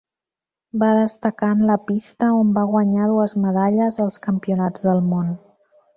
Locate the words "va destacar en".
0.83-1.61